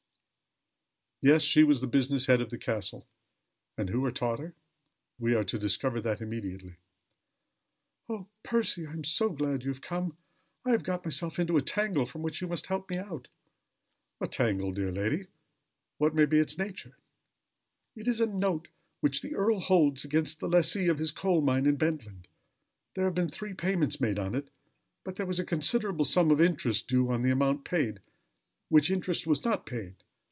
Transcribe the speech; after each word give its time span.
Yes, 1.23 1.43
she 1.43 1.63
was 1.63 1.81
the 1.81 1.85
business 1.87 2.25
head 2.25 2.41
of 2.41 2.49
the 2.49 2.57
castle. 2.57 3.05
And 3.77 3.89
who 3.91 4.03
had 4.05 4.15
taught 4.15 4.39
her? 4.39 4.55
We 5.19 5.35
are 5.35 5.43
to 5.43 5.59
discover 5.59 6.01
that 6.01 6.19
immediately. 6.19 6.77
"Oh, 8.09 8.25
Percy! 8.41 8.87
I 8.87 8.93
am 8.93 9.03
glad 9.35 9.63
you 9.63 9.69
have 9.69 9.81
come. 9.83 10.17
I 10.65 10.71
have 10.71 10.81
got 10.81 11.05
myself 11.05 11.37
into 11.37 11.57
a 11.57 11.61
tangle 11.61 12.07
from 12.07 12.23
which 12.23 12.41
you 12.41 12.47
must 12.47 12.65
help 12.65 12.89
me 12.89 12.97
out." 12.97 13.27
"A 14.19 14.25
tangle, 14.25 14.71
dear 14.71 14.91
lady? 14.91 15.27
What 15.99 16.15
may 16.15 16.25
be 16.25 16.39
its 16.39 16.57
nature?" 16.57 16.97
"It 17.95 18.07
is 18.07 18.19
a 18.19 18.25
note 18.25 18.69
which 19.01 19.21
the 19.21 19.35
earl 19.35 19.59
holds 19.59 20.03
against 20.03 20.39
the 20.39 20.49
lessee 20.49 20.87
of 20.87 20.97
his 20.97 21.11
coal 21.11 21.41
mine 21.43 21.67
in 21.67 21.75
Bentland. 21.75 22.27
There 22.95 23.05
have 23.05 23.13
been 23.13 23.29
three 23.29 23.53
payments 23.53 24.01
made 24.01 24.17
on 24.17 24.33
it: 24.33 24.49
but 25.03 25.17
there 25.17 25.27
was 25.27 25.39
a 25.39 25.45
considerable 25.45 26.05
sum 26.05 26.31
of 26.31 26.41
interest 26.41 26.87
due 26.87 27.11
on 27.11 27.21
the 27.21 27.29
amount 27.29 27.63
paid, 27.63 27.99
which 28.69 28.89
interest 28.89 29.27
was 29.27 29.45
not 29.45 29.67
paid. 29.67 29.97